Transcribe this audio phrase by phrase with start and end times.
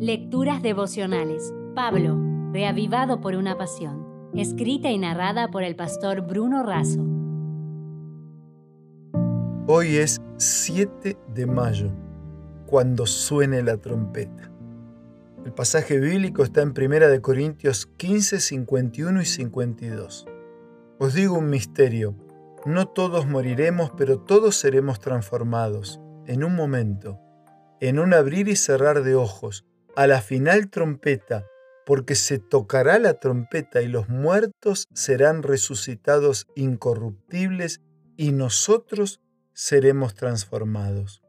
[0.00, 1.52] Lecturas devocionales.
[1.74, 2.16] Pablo,
[2.52, 4.30] reavivado por una pasión.
[4.32, 7.04] Escrita y narrada por el pastor Bruno Razo.
[9.66, 11.90] Hoy es 7 de mayo,
[12.66, 14.52] cuando suene la trompeta.
[15.44, 20.26] El pasaje bíblico está en 1 Corintios 15, 51 y 52.
[21.00, 22.14] Os digo un misterio,
[22.64, 27.18] no todos moriremos, pero todos seremos transformados, en un momento,
[27.80, 29.64] en un abrir y cerrar de ojos,
[29.98, 31.48] a la final trompeta,
[31.84, 37.80] porque se tocará la trompeta y los muertos serán resucitados incorruptibles
[38.16, 39.20] y nosotros
[39.54, 41.20] seremos transformados.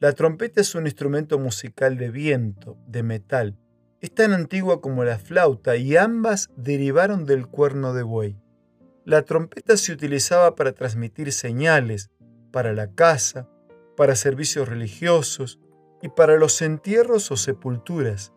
[0.00, 3.58] La trompeta es un instrumento musical de viento, de metal.
[4.02, 8.38] Es tan antigua como la flauta y ambas derivaron del cuerno de buey.
[9.06, 12.10] La trompeta se utilizaba para transmitir señales,
[12.52, 13.48] para la caza,
[13.96, 15.58] para servicios religiosos
[16.04, 18.34] y para los entierros o sepulturas.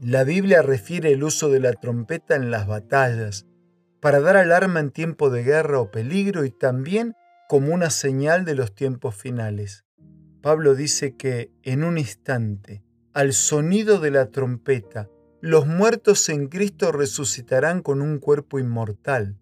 [0.00, 3.46] La Biblia refiere el uso de la trompeta en las batallas,
[4.00, 7.14] para dar alarma en tiempo de guerra o peligro y también
[7.48, 9.84] como una señal de los tiempos finales.
[10.42, 12.82] Pablo dice que en un instante,
[13.14, 15.08] al sonido de la trompeta,
[15.40, 19.38] los muertos en Cristo resucitarán con un cuerpo inmortal.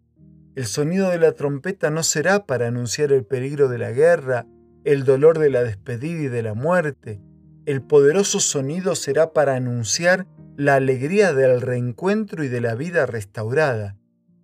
[0.55, 4.45] El sonido de la trompeta no será para anunciar el peligro de la guerra,
[4.85, 7.23] el dolor de la despedida y de la muerte.
[7.69, 13.95] El poderoso sonido será para anunciar la alegría del reencuentro y de la vida restaurada.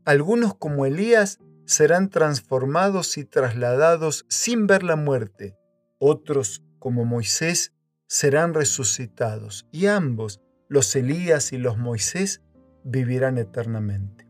[0.05, 5.56] Algunos como Elías serán transformados y trasladados sin ver la muerte,
[5.98, 7.72] otros, como Moisés,
[8.06, 12.42] serán resucitados, y ambos, los Elías y los Moisés,
[12.84, 14.28] vivirán eternamente.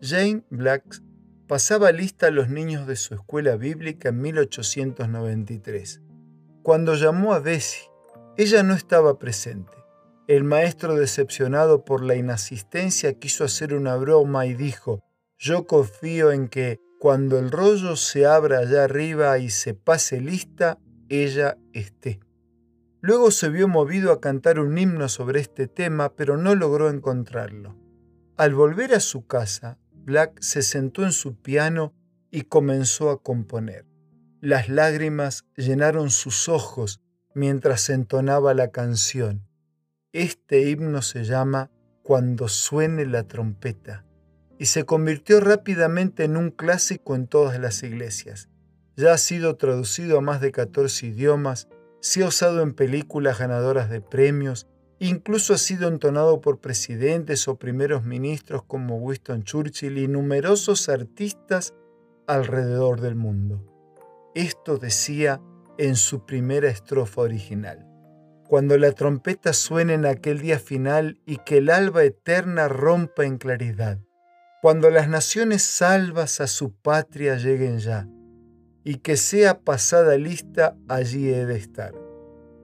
[0.00, 1.02] Jane Black
[1.48, 6.02] pasaba lista a los niños de su escuela bíblica en 1893.
[6.62, 7.88] Cuando llamó a Bessie,
[8.38, 9.72] ella no estaba presente.
[10.28, 15.00] El maestro, decepcionado por la inasistencia, quiso hacer una broma y dijo,
[15.36, 20.78] yo confío en que cuando el rollo se abra allá arriba y se pase lista,
[21.08, 22.20] ella esté.
[23.00, 27.76] Luego se vio movido a cantar un himno sobre este tema, pero no logró encontrarlo.
[28.36, 31.92] Al volver a su casa, Black se sentó en su piano
[32.30, 33.84] y comenzó a componer.
[34.40, 37.00] Las lágrimas llenaron sus ojos
[37.34, 39.46] mientras entonaba la canción.
[40.12, 41.70] Este himno se llama
[42.02, 44.04] Cuando suene la trompeta
[44.58, 48.48] y se convirtió rápidamente en un clásico en todas las iglesias.
[48.96, 51.68] Ya ha sido traducido a más de 14 idiomas,
[52.00, 54.66] se ha usado en películas ganadoras de premios,
[54.98, 61.74] incluso ha sido entonado por presidentes o primeros ministros como Winston Churchill y numerosos artistas
[62.26, 63.64] alrededor del mundo.
[64.34, 65.40] Esto decía
[65.78, 67.86] en su primera estrofa original.
[68.46, 73.38] Cuando la trompeta suene en aquel día final y que el alba eterna rompa en
[73.38, 74.00] claridad,
[74.60, 78.08] cuando las naciones salvas a su patria lleguen ya,
[78.84, 81.92] y que sea pasada lista, allí he de estar.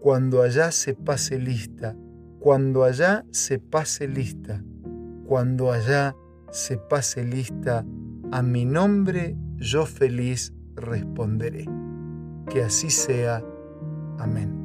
[0.00, 1.94] Cuando allá se pase lista,
[2.40, 4.62] cuando allá se pase lista,
[5.26, 6.16] cuando allá
[6.50, 7.84] se pase lista,
[8.32, 11.66] a mi nombre yo feliz responderé.
[12.48, 13.42] Que así sea.
[14.18, 14.64] Amén.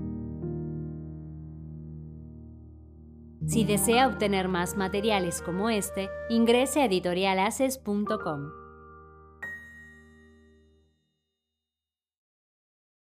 [3.48, 8.59] Si desea obtener más materiales como este, ingrese a editorialaces.com.